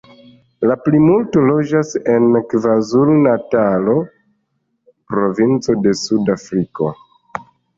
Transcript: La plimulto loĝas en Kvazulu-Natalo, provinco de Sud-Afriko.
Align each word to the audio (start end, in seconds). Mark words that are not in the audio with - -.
La 0.69 0.75
plimulto 0.85 1.43
loĝas 1.49 1.91
en 2.13 2.25
Kvazulu-Natalo, 2.53 3.95
provinco 5.13 5.77
de 5.85 5.95
Sud-Afriko. 6.01 6.91